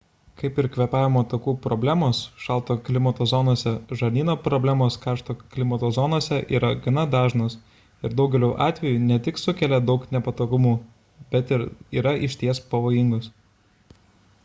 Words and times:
kaip 0.41 0.59
ir 0.61 0.65
kvėpavimo 0.75 1.21
takų 1.31 1.51
problemos 1.65 2.19
šalto 2.45 2.77
klimato 2.87 3.25
zonose 3.31 3.73
žarnyno 3.99 4.35
problemos 4.45 4.97
karšto 5.03 5.35
klimato 5.51 5.91
zonose 5.97 6.39
yra 6.59 6.71
gana 6.85 7.03
dažnos 7.15 7.57
ir 8.09 8.15
daugeliu 8.21 8.49
atvejų 8.69 9.01
ne 9.11 9.19
tik 9.27 9.41
sukelia 9.43 9.81
daug 9.91 10.07
nepatogumų 10.17 10.71
bet 11.35 11.53
ir 11.59 11.67
yra 12.01 12.15
išties 12.29 12.63
pavojingos 12.73 13.29